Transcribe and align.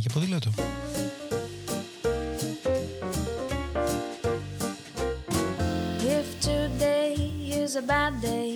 για 0.00 0.10
ποδήλατο. 0.12 0.50
If 6.18 6.28
today 6.50 7.14
is 7.62 7.72
a 7.82 7.84
bad 7.92 8.14
day, 8.30 8.52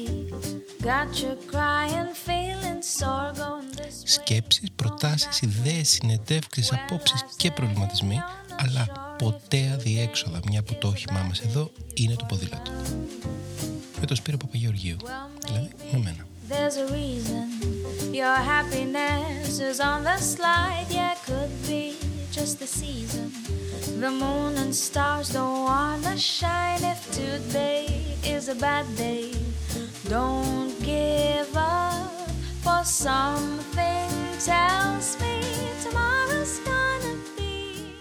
got 0.90 1.10
you 1.22 1.32
crying, 1.52 2.10
feeling 2.26 2.80
sore 2.98 3.32
going 3.42 3.70
this 3.78 3.96
way. 4.02 4.04
Σκέψεις, 4.04 4.68
προτάσεις, 4.76 5.40
ιδέες, 5.40 5.88
συνεντεύξεις, 5.88 6.72
απόψεις 6.72 7.24
και 7.36 7.50
προβληματισμοί, 7.50 8.18
αλλά 8.56 9.14
ποτέ 9.18 9.70
αδιέξοδα, 9.74 10.40
μια 10.48 10.62
που 10.62 10.74
το 10.74 10.88
όχημά 10.88 11.22
μας 11.28 11.40
εδώ 11.40 11.70
είναι 11.94 12.14
το 12.14 12.24
ποδήλατο. 12.24 12.70
Με 14.00 14.06
το 14.06 14.14
Σπύρο 14.14 14.36
Παπαγεωργίου, 14.36 14.96
δηλαδή 15.46 15.70
με 15.92 15.98
μένα. 15.98 16.26
There's 16.46 16.76
a 16.76 16.86
reason 16.92 17.48
your 18.12 18.34
happiness 18.34 19.60
is 19.60 19.80
on 19.80 20.04
the 20.04 20.18
slide. 20.18 20.86
Yeah, 20.90 21.14
could 21.24 21.50
be 21.66 21.96
just 22.30 22.58
the 22.58 22.66
season. 22.66 23.32
The 24.00 24.10
moon 24.10 24.56
and 24.58 24.74
stars 24.74 25.30
don't 25.30 25.64
wanna 25.64 26.18
shine 26.18 26.84
if 26.84 27.00
today 27.12 27.86
is 28.22 28.48
a 28.48 28.54
bad 28.54 28.84
day. 28.96 29.32
Don't 30.08 30.78
give 30.82 31.56
up, 31.56 32.10
for 32.62 32.84
something 32.84 34.10
tells 34.44 35.18
me 35.20 35.40
tomorrow's 35.82 36.58
gonna 36.58 37.16
be. 37.36 37.96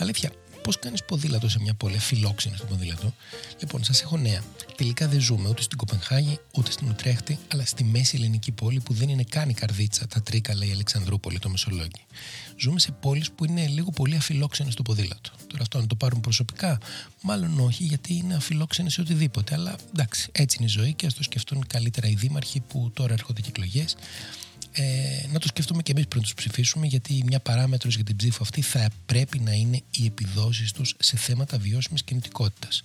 Alicia. 0.00 0.30
Πώς 0.66 0.78
κάνεις 0.78 1.04
ποδήλατο 1.04 1.48
σε 1.48 1.60
μια 1.60 1.74
πόλη, 1.74 1.98
φιλόξενο 1.98 2.56
στο 2.56 2.66
ποδήλατο. 2.66 3.14
Λοιπόν, 3.60 3.84
σας 3.84 4.02
έχω 4.02 4.16
νέα. 4.16 4.42
Τελικά 4.76 5.08
δεν 5.08 5.20
ζούμε 5.20 5.48
ούτε 5.48 5.62
στην 5.62 5.78
Κοπενχάγη 5.78 6.38
ούτε 6.54 6.70
στην 6.70 6.88
Ουτρέχτη, 6.88 7.38
αλλά 7.52 7.64
στη 7.64 7.84
μέση 7.84 8.16
ελληνική 8.16 8.52
πόλη 8.52 8.80
που 8.80 8.92
δεν 8.92 9.08
είναι 9.08 9.22
καν 9.22 9.48
η 9.48 9.54
Καρδίτσα, 9.54 10.06
τα 10.06 10.22
Τρίκαλα, 10.22 10.64
η 10.64 10.70
Αλεξανδρούπολη, 10.70 11.38
το 11.38 11.48
Μεσολόγγι. 11.48 12.04
Ζούμε 12.56 12.78
σε 12.78 12.92
πόλεις 12.92 13.30
που 13.30 13.44
είναι 13.44 13.66
λίγο 13.66 13.90
πολύ 13.90 14.16
αφιλόξενες 14.16 14.72
στο 14.72 14.82
ποδήλατο. 14.82 15.30
Τώρα 15.46 15.62
αυτό 15.62 15.80
να 15.80 15.86
το 15.86 15.94
πάρουν 15.94 16.20
προσωπικά, 16.20 16.78
μάλλον 17.22 17.60
όχι, 17.60 17.84
γιατί 17.84 18.14
είναι 18.14 18.34
αφιλόξενες 18.34 18.92
σε 18.92 19.00
οτιδήποτε. 19.00 19.54
Αλλά 19.54 19.76
εντάξει, 19.92 20.28
έτσι 20.32 20.56
είναι 20.60 20.66
η 20.66 20.70
ζωή 20.70 20.92
και 20.94 21.06
ας 21.06 21.14
το 21.14 21.22
σκεφτούν 21.22 21.66
καλύτερα 21.66 22.08
οι 22.08 22.14
δήμαρχοι 22.14 22.60
που 22.60 22.90
τώρα 22.94 23.12
έρχονται 23.12 23.40
και 23.40 23.48
εκλογές 23.48 23.96
ε, 24.78 25.26
να 25.32 25.38
το 25.38 25.48
σκεφτούμε 25.48 25.82
και 25.82 25.92
εμείς 25.92 26.06
πριν 26.06 26.22
τους 26.22 26.34
ψηφίσουμε 26.34 26.86
γιατί 26.86 27.22
μια 27.26 27.40
παράμετρος 27.40 27.94
για 27.94 28.04
την 28.04 28.16
ψήφο 28.16 28.38
αυτή 28.42 28.62
θα 28.62 28.88
πρέπει 29.06 29.38
να 29.38 29.52
είναι 29.52 29.82
οι 29.90 30.06
επιδόσεις 30.06 30.72
τους 30.72 30.94
σε 30.98 31.16
θέματα 31.16 31.58
βιώσιμης 31.58 32.02
κινητικότητας. 32.02 32.82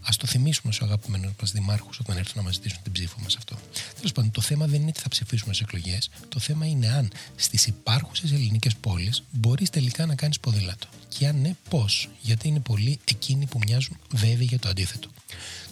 Α 0.00 0.10
το 0.18 0.26
θυμίσουμε 0.26 0.72
στους 0.72 0.86
αγαπημένους 0.86 1.32
μας 1.40 1.52
δημάρχους 1.52 1.98
όταν 1.98 2.16
έρθουν 2.16 2.32
να 2.36 2.42
μας 2.42 2.54
ζητήσουν 2.54 2.78
την 2.82 2.92
ψήφο 2.92 3.20
μας 3.22 3.36
αυτό. 3.36 3.56
Τέλος 3.94 4.12
πάντων, 4.12 4.30
το 4.30 4.40
θέμα 4.40 4.66
δεν 4.66 4.80
είναι 4.80 4.92
τι 4.92 5.00
θα 5.00 5.08
ψηφίσουμε 5.08 5.54
σε 5.54 5.62
εκλογές. 5.62 6.10
Το 6.28 6.38
θέμα 6.38 6.66
είναι 6.66 6.88
αν 6.88 7.10
στις 7.36 7.66
υπάρχουσες 7.66 8.32
ελληνικές 8.32 8.76
πόλεις 8.76 9.22
μπορείς 9.30 9.70
τελικά 9.70 10.06
να 10.06 10.14
κάνεις 10.14 10.40
ποδήλατο. 10.40 10.88
Και 11.08 11.26
αν 11.26 11.40
ναι, 11.40 11.54
πώς. 11.68 12.08
Γιατί 12.20 12.48
είναι 12.48 12.60
πολλοί 12.60 12.98
εκείνοι 13.04 13.46
που 13.46 13.58
μοιάζουν 13.66 13.98
βέβαιοι 14.10 14.44
για 14.44 14.58
το 14.58 14.68
αντίθετο. 14.68 15.10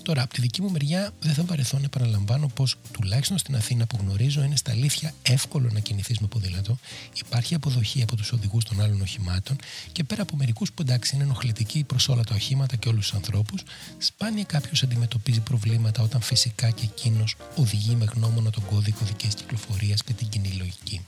Τώρα, 0.07 0.23
από 0.23 0.35
τη 0.35 0.41
δική 0.41 0.63
μου 0.63 0.71
μεριά, 0.71 1.13
δεν 1.21 1.35
θα 1.35 1.43
βαρεθώ 1.45 1.79
να 1.79 1.85
επαναλαμβάνω 1.85 2.49
πως 2.49 2.77
τουλάχιστον 2.93 3.39
στην 3.39 3.57
Αθήνα 3.57 3.87
που 3.87 3.97
γνωρίζω 4.01 4.43
είναι 4.43 4.57
στα 4.57 4.71
αλήθεια 4.71 5.15
εύκολο 5.23 5.71
να 5.73 5.81
κινηθείς 5.81 6.19
με 6.19 6.27
ποδήλατο. 6.27 6.79
Υπάρχει 7.27 7.55
αποδοχή 7.55 8.03
από 8.03 8.17
τους 8.17 8.33
οδηγούς 8.33 8.65
των 8.65 8.81
άλλων 8.81 9.01
οχημάτων 9.01 9.57
και 9.93 10.05
πέρα 10.05 10.23
από 10.23 10.37
μερικούς 10.37 10.73
που 10.73 10.83
εντάξει 10.83 11.15
είναι 11.15 11.25
ενοχλητικοί 11.25 11.85
προς 11.85 12.09
όλα 12.09 12.25
τα 12.25 12.35
οχήματα 12.35 12.77
και 12.77 12.89
όλους 12.89 13.07
τους 13.07 13.15
ανθρώπους, 13.15 13.63
σπάνια 13.99 14.45
κάποιος 14.45 14.83
αντιμετωπίζει 14.83 15.41
προβλήματα 15.41 16.03
όταν 16.03 16.21
φυσικά 16.21 16.71
και 16.71 16.83
εκείνος 16.85 17.37
οδηγεί 17.57 17.95
με 17.95 18.05
γνώμονα 18.05 18.51
τον 18.51 18.67
κώδικο 18.67 19.05
δική 19.05 19.29
κυκλοφορίας 19.29 20.03
και 20.03 20.13
την 20.13 20.29
κοινή 20.29 20.49
λογική. 20.49 21.01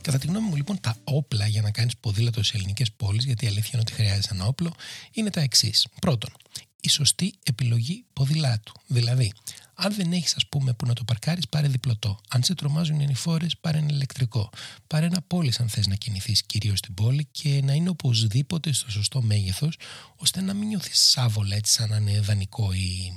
Κατά 0.00 0.18
τη 0.18 0.26
γνώμη 0.26 0.48
μου, 0.48 0.56
λοιπόν, 0.56 0.80
τα 0.80 0.96
όπλα 1.04 1.46
για 1.46 1.62
να 1.62 1.70
κάνεις 1.70 1.96
ποδήλατο 1.96 2.42
σε 2.42 2.56
ελληνικές 2.56 2.92
πόλεις, 2.92 3.24
γιατί 3.24 3.44
η 3.44 3.48
αλήθεια 3.48 3.70
είναι 3.72 3.82
ότι 3.82 3.92
χρειάζεται 3.92 4.34
ένα 4.34 4.46
όπλο, 4.46 4.74
είναι 5.12 5.30
τα 5.30 5.40
εξής. 5.40 5.86
Πρώτον, 6.00 6.30
η 6.84 6.88
σωστή 6.88 7.34
επιλογή 7.42 8.04
ποδηλάτου. 8.12 8.72
Δηλαδή, 8.86 9.32
αν 9.74 9.94
δεν 9.94 10.12
έχεις, 10.12 10.34
ας 10.36 10.46
πούμε, 10.46 10.72
που 10.72 10.86
να 10.86 10.92
το 10.92 11.04
παρκάρεις, 11.04 11.48
πάρε 11.48 11.68
διπλωτό. 11.68 12.20
Αν 12.28 12.42
σε 12.42 12.54
τρομάζουν 12.54 13.00
οι 13.00 13.04
ανηφόρες, 13.04 13.56
πάρε 13.56 13.78
ένα 13.78 13.88
ηλεκτρικό. 13.90 14.50
Πάρε 14.86 15.06
ένα 15.06 15.22
πόλης, 15.26 15.60
αν 15.60 15.68
θες 15.68 15.86
να 15.86 15.94
κινηθείς 15.94 16.42
κυρίως 16.42 16.78
στην 16.78 16.94
πόλη 16.94 17.28
και 17.30 17.60
να 17.64 17.72
είναι 17.72 17.88
οπωσδήποτε 17.88 18.72
στο 18.72 18.90
σωστό 18.90 19.22
μέγεθος, 19.22 19.76
ώστε 20.16 20.40
να 20.40 20.54
μην 20.54 20.68
νιώθεις 20.68 21.00
σάβολα 21.00 21.56
έτσι, 21.56 21.72
σαν 21.72 21.88
να 21.88 21.96
είναι 21.96 22.20
δανεικό 22.20 22.72
ή 22.72 23.12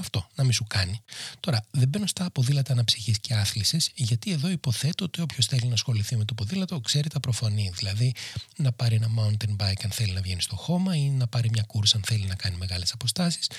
αυτό, 0.00 0.28
να 0.34 0.44
μην 0.44 0.52
σου 0.52 0.64
κάνει. 0.68 1.00
Τώρα, 1.40 1.64
δεν 1.70 1.88
μπαίνω 1.88 2.06
στα 2.06 2.30
ποδήλατα 2.30 2.72
αναψυχής 2.72 3.18
και 3.18 3.34
άθλησης, 3.34 3.90
γιατί 3.94 4.30
εδώ 4.30 4.48
υποθέτω 4.48 5.04
ότι 5.04 5.20
όποιος 5.20 5.46
θέλει 5.46 5.66
να 5.66 5.72
ασχοληθεί 5.72 6.16
με 6.16 6.24
το 6.24 6.34
ποδήλατο 6.34 6.80
ξέρει 6.80 7.08
τα 7.08 7.20
προφανή. 7.20 7.72
Δηλαδή, 7.74 8.14
να 8.56 8.72
πάρει 8.72 8.94
ένα 8.94 9.08
mountain 9.18 9.56
bike 9.56 9.80
αν 9.84 9.90
θέλει 9.90 10.12
να 10.12 10.20
βγαίνει 10.20 10.40
στο 10.40 10.56
χώμα 10.56 10.96
ή 10.96 11.08
να 11.10 11.26
πάρει 11.26 11.50
μια 11.50 11.62
κούρσα 11.62 11.96
αν 11.96 12.02
θέλει 12.06 12.26
να 12.26 12.34
κάνει 12.34 12.56
μεγάλες 12.56 12.92
αποστάσεις. 12.92 13.50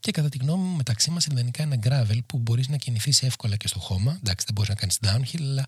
Και 0.00 0.10
κατά 0.10 0.28
τη 0.28 0.38
γνώμη 0.38 0.62
μου, 0.62 0.76
μεταξύ 0.76 1.10
μας 1.10 1.26
ιδανικά 1.26 1.62
ένα 1.62 1.78
gravel 1.82 2.18
που 2.26 2.38
μπορείς 2.38 2.68
να 2.68 2.76
κινηθείς 2.76 3.22
εύκολα 3.22 3.56
και 3.56 3.68
στο 3.68 3.78
χώμα. 3.78 4.18
Εντάξει, 4.22 4.44
δεν 4.44 4.54
μπορείς 4.54 4.68
να 4.68 4.74
κάνεις 4.74 4.98
downhill, 5.02 5.40
αλλά 5.40 5.64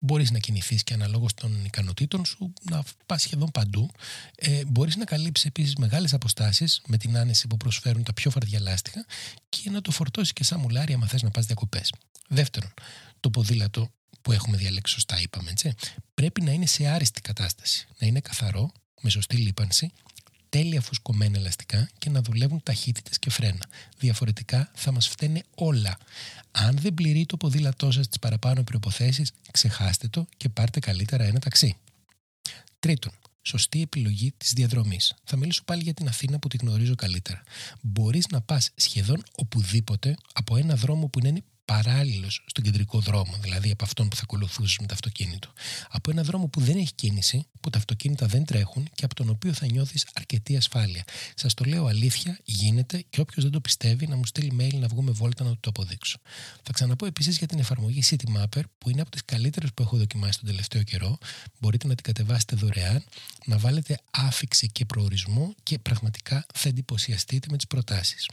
μπορείς 0.00 0.30
να 0.30 0.38
κινηθείς 0.38 0.82
και 0.82 0.94
αναλόγως 0.94 1.34
των 1.34 1.64
ικανοτήτων 1.64 2.24
σου 2.24 2.52
να 2.70 2.82
πας 3.06 3.22
σχεδόν 3.22 3.50
παντού. 3.50 3.90
Ε, 4.34 4.64
μπορείς 4.64 4.96
να 4.96 5.04
καλύψεις 5.04 5.46
επίσης 5.46 5.76
μεγάλες 5.76 6.12
αποστάσεις 6.14 6.82
με 6.86 6.96
την 6.96 7.16
άνεση 7.16 7.46
που 7.46 7.56
προσφέρουν 7.56 8.02
τα 8.02 8.12
πιο 8.12 8.30
φαρδιά 8.30 8.60
λάστιχα 8.60 9.06
και 9.48 9.70
να 9.70 9.80
το 9.80 9.90
φορτώσεις 9.90 10.32
και 10.32 10.44
σαν 10.44 10.60
μουλάρι 10.60 10.92
άμα 10.92 11.06
θες 11.06 11.22
να 11.22 11.30
πας 11.30 11.46
διακοπές. 11.46 11.92
Δεύτερον, 12.28 12.74
το 13.20 13.30
ποδήλατο 13.30 13.90
που 14.22 14.32
έχουμε 14.32 14.56
διαλέξει 14.56 14.92
σωστά, 14.92 15.20
είπαμε 15.20 15.50
έτσι, 15.50 15.74
πρέπει 16.14 16.42
να 16.42 16.52
είναι 16.52 16.66
σε 16.66 16.86
άριστη 16.86 17.20
κατάσταση. 17.20 17.86
Να 17.98 18.06
είναι 18.06 18.20
καθαρό, 18.20 18.72
με 19.00 19.10
σωστή 19.10 19.36
λίπανση 19.36 19.92
τέλεια 20.50 20.80
φουσκωμένα 20.80 21.38
ελαστικά 21.38 21.90
και 21.98 22.10
να 22.10 22.22
δουλεύουν 22.22 22.62
ταχύτητες 22.62 23.18
και 23.18 23.30
φρένα. 23.30 23.66
Διαφορετικά 23.98 24.70
θα 24.74 24.92
μας 24.92 25.08
φταίνε 25.08 25.42
όλα. 25.54 25.98
Αν 26.50 26.76
δεν 26.76 26.94
πληρεί 26.94 27.26
το 27.26 27.36
ποδήλατό 27.36 27.90
σας 27.90 28.08
τις 28.08 28.18
παραπάνω 28.18 28.62
προϋποθέσεις, 28.62 29.32
ξεχάστε 29.50 30.08
το 30.08 30.26
και 30.36 30.48
πάρτε 30.48 30.80
καλύτερα 30.80 31.24
ένα 31.24 31.38
ταξί. 31.38 31.76
Τρίτον, 32.78 33.12
σωστή 33.42 33.82
επιλογή 33.82 34.32
της 34.36 34.52
διαδρομής. 34.52 35.14
Θα 35.24 35.36
μιλήσω 35.36 35.62
πάλι 35.64 35.82
για 35.82 35.94
την 35.94 36.08
Αθήνα 36.08 36.38
που 36.38 36.48
τη 36.48 36.56
γνωρίζω 36.56 36.94
καλύτερα. 36.94 37.42
Μπορείς 37.80 38.26
να 38.28 38.40
πας 38.40 38.70
σχεδόν 38.74 39.22
οπουδήποτε 39.36 40.14
από 40.32 40.56
ένα 40.56 40.74
δρόμο 40.74 41.06
που 41.06 41.18
είναι 41.18 41.42
παράλληλος 41.70 42.42
στον 42.46 42.64
κεντρικό 42.64 43.00
δρόμο, 43.00 43.34
δηλαδή 43.40 43.70
από 43.70 43.84
αυτόν 43.84 44.08
που 44.08 44.16
θα 44.16 44.22
ακολουθούσε 44.22 44.76
με 44.80 44.86
το 44.86 44.94
αυτοκίνητο. 44.94 45.52
Από 45.90 46.10
ένα 46.10 46.22
δρόμο 46.22 46.46
που 46.48 46.60
δεν 46.60 46.76
έχει 46.76 46.92
κίνηση, 46.94 47.46
που 47.60 47.70
τα 47.70 47.78
αυτοκίνητα 47.78 48.26
δεν 48.26 48.44
τρέχουν 48.44 48.88
και 48.94 49.04
από 49.04 49.14
τον 49.14 49.28
οποίο 49.28 49.52
θα 49.52 49.66
νιώθεις 49.66 50.06
αρκετή 50.14 50.56
ασφάλεια. 50.56 51.04
Σας 51.34 51.54
το 51.54 51.64
λέω 51.64 51.86
αλήθεια, 51.86 52.38
γίνεται 52.44 53.04
και 53.10 53.20
όποιος 53.20 53.44
δεν 53.44 53.52
το 53.52 53.60
πιστεύει 53.60 54.06
να 54.06 54.16
μου 54.16 54.26
στείλει 54.26 54.56
mail 54.60 54.74
να 54.74 54.88
βγούμε 54.88 55.10
βόλτα 55.10 55.44
να 55.44 55.50
το 55.60 55.68
αποδείξω. 55.68 56.18
Θα 56.62 56.72
ξαναπώ 56.72 57.06
επίσης 57.06 57.38
για 57.38 57.46
την 57.46 57.58
εφαρμογή 57.58 58.02
City 58.10 58.36
Mapper, 58.36 58.62
που 58.78 58.90
είναι 58.90 59.00
από 59.00 59.10
τις 59.10 59.24
καλύτερες 59.24 59.70
που 59.74 59.82
έχω 59.82 59.96
δοκιμάσει 59.96 60.38
τον 60.38 60.48
τελευταίο 60.48 60.82
καιρό. 60.82 61.18
Μπορείτε 61.58 61.86
να 61.86 61.94
την 61.94 62.04
κατεβάσετε 62.04 62.56
δωρεάν, 62.56 63.04
να 63.46 63.58
βάλετε 63.58 63.98
άφηξη 64.10 64.68
και 64.68 64.84
προορισμό 64.84 65.54
και 65.62 65.78
πραγματικά 65.78 66.46
θα 66.54 66.68
εντυπωσιαστείτε 66.68 67.46
με 67.50 67.56
τις 67.56 67.66
προτάσεις. 67.66 68.28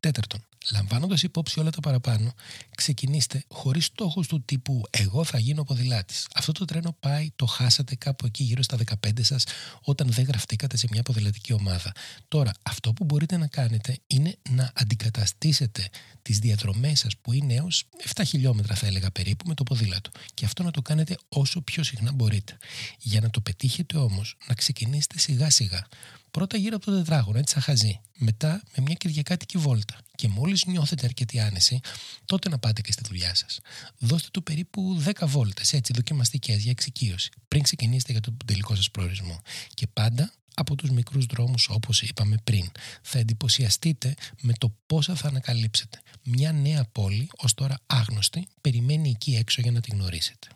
Τέταρτον, 0.00 0.44
λαμβάνοντας 0.70 1.22
υπόψη 1.22 1.60
όλα 1.60 1.70
τα 1.70 1.80
παραπάνω, 1.80 2.32
ξεκινήστε 2.76 3.44
χωρίς 3.48 3.84
στόχους 3.84 4.26
του 4.26 4.42
τύπου 4.44 4.82
Εγώ 4.90 5.24
θα 5.24 5.38
γίνω 5.38 5.64
ποδηλάτης. 5.64 6.26
Αυτό 6.34 6.52
το 6.52 6.64
τρένο 6.64 6.96
πάει, 7.00 7.30
το 7.36 7.46
χάσατε 7.46 7.94
κάπου 7.94 8.26
εκεί 8.26 8.42
γύρω 8.42 8.62
στα 8.62 8.76
15 8.76 9.22
σας, 9.22 9.44
όταν 9.82 10.08
δεν 10.10 10.24
γραφτήκατε 10.24 10.76
σε 10.76 10.86
μια 10.90 11.02
ποδηλατική 11.02 11.52
ομάδα. 11.52 11.92
Τώρα, 12.28 12.52
αυτό 12.62 12.92
που 12.92 13.04
μπορείτε 13.04 13.36
να 13.36 13.46
κάνετε 13.46 13.98
είναι 14.06 14.36
να 14.50 14.72
αντικαταστήσετε 14.74 15.88
τις 16.22 16.38
διαδρομές 16.38 16.98
σας 16.98 17.16
που 17.16 17.32
είναι 17.32 17.54
έως 17.54 17.84
7 18.14 18.22
χιλιόμετρα, 18.26 18.74
θα 18.74 18.86
έλεγα 18.86 19.10
περίπου, 19.10 19.48
με 19.48 19.54
το 19.54 19.62
ποδήλατο. 19.62 20.10
Και 20.34 20.44
αυτό 20.44 20.62
να 20.62 20.70
το 20.70 20.82
κάνετε 20.82 21.16
όσο 21.28 21.60
πιο 21.60 21.82
συχνά 21.82 22.12
μπορείτε. 22.12 22.56
Για 22.98 23.20
να 23.20 23.30
το 23.30 23.40
πετύχετε 23.40 23.96
όμως, 23.96 24.36
να 24.46 24.54
ξεκινήσετε 24.54 25.18
σιγά 25.18 25.50
σιγά. 25.50 25.86
Πρώτα 26.30 26.56
γύρω 26.56 26.76
από 26.76 26.84
το 26.84 26.96
τετράγωνο, 26.96 27.38
έτσι 27.38 27.54
σαν 27.54 27.62
χαζί. 27.62 28.00
Μετά 28.16 28.62
με 28.76 28.82
μια 28.82 28.94
κυριακάτικη 28.94 29.58
βόλτα. 29.58 29.96
Και 30.22 30.28
μόλις 30.28 30.66
νιώθετε 30.66 31.06
αρκετή 31.06 31.40
άνεση, 31.40 31.80
τότε 32.24 32.48
να 32.48 32.58
πάτε 32.58 32.80
και 32.80 32.92
στη 32.92 33.02
δουλειά 33.06 33.34
σας. 33.34 33.60
Δώστε 33.98 34.28
του 34.32 34.42
περίπου 34.42 35.02
10 35.04 35.26
βόλτες, 35.26 35.72
έτσι 35.72 35.92
δοκιμαστικές 35.92 36.62
για 36.62 36.70
εξοικείωση, 36.70 37.30
πριν 37.48 37.62
ξεκινήσετε 37.62 38.12
για 38.12 38.20
τον 38.20 38.36
τελικό 38.44 38.74
σας 38.74 38.90
προορισμό. 38.90 39.42
Και 39.74 39.86
πάντα 39.86 40.32
από 40.54 40.74
τους 40.74 40.90
μικρούς 40.90 41.26
δρόμους 41.26 41.68
όπως 41.68 42.02
είπαμε 42.02 42.36
πριν. 42.44 42.70
Θα 43.02 43.18
εντυπωσιαστείτε 43.18 44.14
με 44.40 44.52
το 44.52 44.74
πόσα 44.86 45.14
θα 45.14 45.28
ανακαλύψετε. 45.28 46.02
Μια 46.22 46.52
νέα 46.52 46.84
πόλη, 46.92 47.28
ως 47.36 47.54
τώρα 47.54 47.78
άγνωστη, 47.86 48.46
περιμένει 48.60 49.10
εκεί 49.10 49.34
έξω 49.34 49.60
για 49.60 49.72
να 49.72 49.80
την 49.80 49.94
γνωρίσετε. 49.94 50.48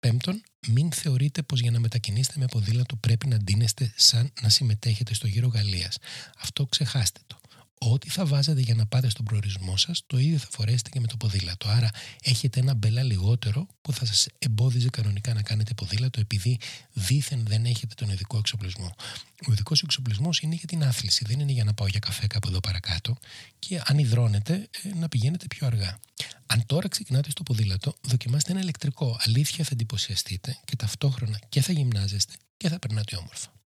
Πέμπτον, 0.00 0.42
μην 0.68 0.92
θεωρείτε 0.92 1.42
πως 1.42 1.60
για 1.60 1.70
να 1.70 1.80
μετακινήσετε 1.80 2.38
με 2.38 2.46
ποδήλατο 2.46 2.96
πρέπει 2.96 3.26
να 3.26 3.36
ντύνεστε 3.36 3.92
σαν 3.96 4.32
να 4.42 4.48
συμμετέχετε 4.48 5.14
στο 5.14 5.26
γύρο 5.26 5.48
Γαλλίας. 5.48 5.98
Αυτό 6.38 6.66
ξεχάστε 6.66 7.20
το. 7.26 7.40
Ό,τι 7.88 8.08
θα 8.08 8.26
βάζετε 8.26 8.60
για 8.60 8.74
να 8.74 8.86
πάτε 8.86 9.08
στον 9.08 9.24
προορισμό 9.24 9.76
σας, 9.76 10.02
το 10.06 10.18
ίδιο 10.18 10.38
θα 10.38 10.48
φορέσετε 10.50 10.90
και 10.90 11.00
με 11.00 11.06
το 11.06 11.16
ποδήλατο. 11.16 11.68
Άρα 11.68 11.90
έχετε 12.22 12.60
ένα 12.60 12.74
μπελά 12.74 13.02
λιγότερο 13.02 13.66
που 13.82 13.92
θα 13.92 14.04
σας 14.04 14.26
εμπόδιζε 14.38 14.88
κανονικά 14.88 15.34
να 15.34 15.42
κάνετε 15.42 15.74
ποδήλατο 15.74 16.20
επειδή 16.20 16.58
δήθεν 16.92 17.44
δεν 17.46 17.64
έχετε 17.64 17.94
τον 17.94 18.10
ειδικό 18.10 18.38
εξοπλισμό. 18.38 18.94
Ο 19.48 19.52
ειδικός 19.52 19.82
εξοπλισμός 19.82 20.40
είναι 20.40 20.54
για 20.54 20.66
την 20.66 20.84
άθληση, 20.84 21.24
δεν 21.28 21.40
είναι 21.40 21.52
για 21.52 21.64
να 21.64 21.74
πάω 21.74 21.86
για 21.86 21.98
καφέ 21.98 22.26
κάπου 22.26 22.48
εδώ 22.48 22.60
παρακάτω 22.60 23.16
και 23.58 23.82
αν 23.84 23.98
υδρώνετε 23.98 24.68
ε, 24.82 24.94
να 24.94 25.08
πηγαίνετε 25.08 25.46
πιο 25.46 25.66
αργά. 25.66 25.98
Αν 26.46 26.66
τώρα 26.66 26.88
ξεκινάτε 26.88 27.30
στο 27.30 27.42
ποδήλατο, 27.42 27.94
δοκιμάστε 28.00 28.52
ένα 28.52 28.60
ηλεκτρικό. 28.60 29.16
Αλήθεια 29.20 29.64
θα 29.64 29.70
εντυπωσιαστείτε 29.72 30.58
και 30.64 30.76
ταυτόχρονα 30.76 31.38
και 31.48 31.60
θα 31.60 31.72
γυμνάζεστε 31.72 32.34
και 32.56 32.68
θα 32.68 32.78
περνάτε 32.78 33.16
όμορφα. 33.16 33.59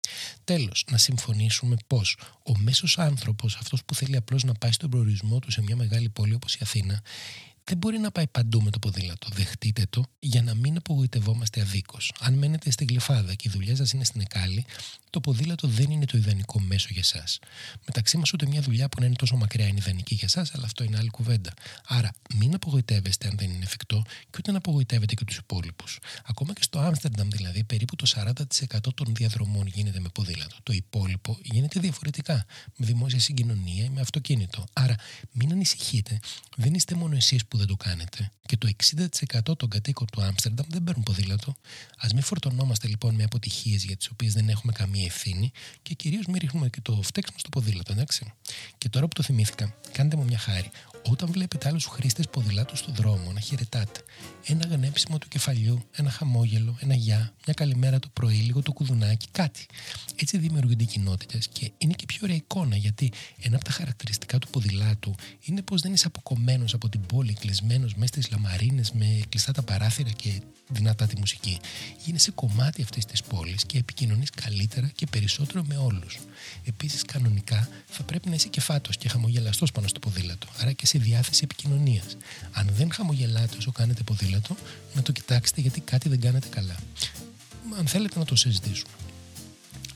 Τέλος, 0.44 0.84
να 0.90 0.98
συμφωνήσουμε 0.98 1.76
πως 1.86 2.16
ο 2.42 2.58
μέσος 2.58 2.98
άνθρωπος, 2.98 3.56
αυτός 3.56 3.84
που 3.84 3.94
θέλει 3.94 4.16
απλώς 4.16 4.44
να 4.44 4.52
πάει 4.52 4.72
στον 4.72 4.90
προορισμό 4.90 5.38
του 5.38 5.50
σε 5.50 5.62
μια 5.62 5.76
μεγάλη 5.76 6.08
πόλη 6.08 6.34
όπως 6.34 6.54
η 6.54 6.58
Αθήνα, 6.62 7.02
δεν 7.64 7.76
μπορεί 7.76 7.98
να 7.98 8.10
πάει 8.10 8.26
παντού 8.26 8.62
με 8.62 8.70
το 8.70 8.78
ποδήλατο. 8.78 9.28
Δεχτείτε 9.32 9.86
το 9.90 10.04
για 10.18 10.42
να 10.42 10.54
μην 10.54 10.76
απογοητευόμαστε 10.76 11.60
αδίκως. 11.60 12.12
Αν 12.20 12.34
μένετε 12.34 12.70
στην 12.70 12.86
Γλυφάδα 12.86 13.34
και 13.34 13.48
η 13.48 13.50
δουλειά 13.54 13.76
σας 13.76 13.92
είναι 13.92 14.04
στην 14.04 14.20
Εκάλη, 14.20 14.64
το 15.10 15.20
ποδήλατο 15.20 15.68
δεν 15.68 15.90
είναι 15.90 16.04
το 16.04 16.18
ιδανικό 16.18 16.60
μέσο 16.60 16.88
για 16.90 17.02
εσά. 17.04 17.24
Μεταξύ 17.86 18.16
μας, 18.16 18.32
ούτε 18.32 18.46
μια 18.46 18.60
δουλειά 18.60 18.88
που 18.88 19.00
να 19.00 19.06
είναι 19.06 19.14
τόσο 19.14 19.36
μακριά 19.36 19.66
είναι 19.66 19.78
ιδανική 19.78 20.14
για 20.14 20.28
εσά, 20.34 20.46
αλλά 20.52 20.64
αυτό 20.64 20.84
είναι 20.84 20.96
άλλη 20.96 21.08
κουβέντα. 21.08 21.52
Άρα, 21.86 22.10
μην 22.34 22.54
απογοητεύεστε 22.54 23.28
αν 23.28 23.36
δεν 23.38 23.50
είναι 23.50 23.64
εφικτό 23.64 24.02
και 24.06 24.36
ούτε 24.38 24.50
να 24.50 24.58
απογοητεύετε 24.58 25.14
και 25.14 25.24
τους 25.24 25.36
υπόλοιπους. 25.36 25.98
Ακόμα 26.24 26.52
και 26.52 26.62
στο 26.62 26.78
Άμστερνταμ, 26.78 27.28
δηλαδή, 27.28 27.64
περίπου 27.64 27.96
το 27.96 28.06
40% 28.06 28.94
των 28.94 29.14
διαδρομών 29.14 29.66
γίνεται 29.66 30.00
με 30.00 30.08
ποδήλατο. 30.08 30.56
Το 30.62 30.72
υπόλοιπο 30.72 31.38
γίνεται 31.42 31.80
διαφορετικά, 31.80 32.46
με 32.76 32.86
δημόσια 32.86 33.20
συγκοινωνία 33.20 33.84
ή 33.84 33.88
με 33.88 34.00
αυτοκίνητο. 34.00 34.64
Άρα, 34.72 34.94
μην 35.32 35.52
ανησυχείτε, 35.52 36.18
δεν 36.56 36.74
είστε 36.74 36.94
μόνο 36.94 37.16
εσείς 37.16 37.44
που 37.52 37.58
δεν 37.58 37.66
το 37.66 37.76
κάνετε. 37.76 38.30
Και 38.46 38.56
το 38.56 38.70
60% 39.50 39.56
των 39.56 39.68
κατοίκων 39.68 40.06
του 40.06 40.22
Άμστερνταμ 40.22 40.66
δεν 40.68 40.84
παίρνουν 40.84 41.02
ποδήλατο. 41.02 41.50
Α 41.96 42.06
μην 42.14 42.22
φορτωνόμαστε 42.22 42.88
λοιπόν 42.88 43.14
με 43.14 43.22
αποτυχίες 43.24 43.84
για 43.84 43.96
τις 43.96 44.08
οποίες 44.08 44.32
δεν 44.32 44.48
έχουμε 44.48 44.72
καμία 44.72 45.04
ευθύνη 45.04 45.52
και 45.82 45.94
κυρίως 45.94 46.26
μην 46.26 46.36
ρίχνουμε 46.40 46.68
και 46.68 46.80
το 46.80 47.00
φταίξιμο 47.02 47.38
στο 47.38 47.48
ποδήλατο, 47.48 47.92
εντάξει. 47.92 48.32
Και 48.78 48.88
τώρα 48.88 49.08
που 49.08 49.14
το 49.14 49.22
θυμήθηκα, 49.22 49.74
κάντε 49.92 50.16
μου 50.16 50.24
μια 50.24 50.38
χάρη. 50.38 50.70
Όταν 51.10 51.32
βλέπετε 51.32 51.68
άλλους 51.68 51.86
χρήστες 51.86 52.28
ποδηλάτου 52.28 52.76
στον 52.76 52.94
δρόμο 52.94 53.32
να 53.32 53.40
χαιρετάτε, 53.40 54.00
ένα 54.46 54.66
γνέψιμο 54.66 55.18
του 55.18 55.28
κεφαλιού, 55.28 55.84
ένα 55.92 56.10
χαμόγελο, 56.10 56.76
ένα 56.80 56.94
γεια, 56.94 57.34
μια 57.46 57.54
καλημέρα 57.54 57.98
το 57.98 58.08
πρωί, 58.12 58.36
λίγο 58.36 58.62
το 58.62 58.72
κουδουνάκι, 58.72 59.26
κάτι. 59.30 59.66
Έτσι 60.16 60.38
δημιουργούνται 60.38 60.84
κοινότητες 60.84 61.48
και 61.48 61.72
είναι 61.78 61.92
και 61.92 62.04
πιο 62.06 62.18
ωραία 62.22 62.36
εικόνα 62.36 62.76
γιατί 62.76 63.12
ένα 63.40 63.56
από 63.56 63.64
τα 63.64 63.70
χαρακτηριστικά 63.70 64.38
του 64.38 64.48
ποδηλάτου 64.48 65.14
είναι 65.44 65.62
πως 65.62 65.80
δεν 65.80 65.92
είσαι 65.92 66.06
αποκομμένος 66.06 66.74
από 66.74 66.88
την 66.88 67.00
πόλη, 67.06 67.32
κλεισμένος 67.42 67.94
μέσα 67.94 68.12
στις 68.12 68.30
λαμαρίνες 68.30 68.92
με 68.92 69.20
κλειστά 69.28 69.52
τα 69.52 69.62
παράθυρα 69.62 70.10
και 70.10 70.40
δυνατά 70.68 71.06
τη 71.06 71.18
μουσική. 71.18 71.60
Γίνεσαι 72.04 72.30
κομμάτι 72.30 72.82
αυτής 72.82 73.04
της 73.04 73.22
πόλης 73.22 73.64
και 73.64 73.78
επικοινωνείς 73.78 74.30
καλύτερα 74.30 74.90
και 74.94 75.06
περισσότερο 75.06 75.64
με 75.68 75.76
όλους. 75.76 76.18
Επίσης, 76.64 77.02
κανονικά 77.02 77.68
θα 77.86 78.02
πρέπει 78.02 78.28
να 78.28 78.34
είσαι 78.34 78.48
κεφάτος 78.48 78.96
και 78.96 79.08
χαμογελαστός 79.08 79.72
πάνω 79.72 79.88
στο 79.88 79.98
ποδήλατο, 79.98 80.46
άρα 80.60 80.72
και 80.72 80.86
σε 80.86 80.98
διάθεση 80.98 81.40
επικοινωνίας. 81.44 82.16
Αν 82.52 82.68
δεν 82.72 82.92
χαμογελάτε 82.92 83.56
όσο 83.56 83.72
κάνετε 83.72 84.02
ποδήλατο, 84.02 84.56
να 84.94 85.02
το 85.02 85.12
κοιτάξετε 85.12 85.60
γιατί 85.60 85.80
κάτι 85.80 86.08
δεν 86.08 86.20
κάνετε 86.20 86.48
καλά. 86.48 86.76
Αν 87.78 87.86
θέλετε 87.86 88.18
να 88.18 88.24
το 88.24 88.36
συζητήσουμε. 88.36 88.92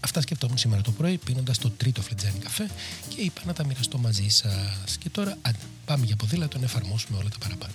Αυτά 0.01 0.21
σκεφτόμουν 0.21 0.59
σήμερα 0.59 0.83
το 0.83 0.91
πρωί 0.91 1.17
πίνοντας 1.19 1.59
το 1.59 1.71
τρίτο 1.71 2.03
φλετζάνι 2.03 2.39
καφέ 2.39 2.71
και 3.09 3.21
είπα 3.21 3.41
να 3.45 3.53
τα 3.53 3.67
μοιραστώ 3.67 3.99
μαζί 3.99 4.29
σας. 4.29 4.97
Και 4.99 5.09
τώρα 5.09 5.39
άντε, 5.43 5.59
πάμε 5.87 6.05
για 6.05 6.17
ποδήλατο 6.17 6.59
να 6.59 6.65
εφαρμόσουμε 6.65 7.19
όλα 7.19 7.29
τα 7.29 7.39
παραπάνω. 7.39 7.73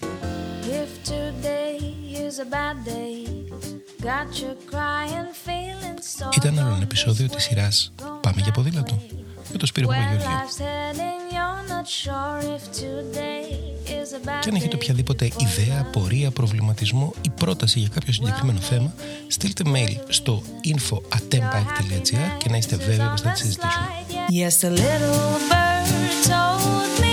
Ήταν 6.36 6.60
άλλο 6.60 6.68
ένα 6.68 6.81
επεισόδιο 6.81 7.28
της 7.28 7.44
σειράς 7.44 7.92
Πάμε 8.22 8.42
για 8.42 8.52
ποδήλατο 8.52 9.02
με 9.52 9.58
το 9.58 9.66
Σπύρο 9.66 9.88
Παπαγιώργιο. 9.88 10.30
Και 14.42 14.50
αν 14.50 14.56
έχετε 14.56 14.75
οποιαδήποτε 14.75 15.25
ιδέα, 15.25 15.90
πορεία, 15.92 16.31
προβληματισμό 16.31 17.13
ή 17.22 17.30
πρόταση 17.30 17.80
για 17.80 17.90
κάποιο 17.94 18.13
συγκεκριμένο 18.13 18.60
θέμα, 18.60 18.94
στείλτε 19.28 19.63
mail 19.66 19.98
στο 20.08 20.44
info.atempike.gr 20.75 22.38
και 22.38 22.50
να 22.50 22.58
είστε 22.58 22.75
βέβαιοι 22.75 23.08
πως 23.10 23.22
θα 23.22 23.31
τη 23.31 23.40
συζητήσουμε. 23.40 23.88
Yes, 24.30 24.63
a 24.63 24.69
little 24.69 25.40
bird 25.50 26.12
told 26.30 27.02
me 27.02 27.11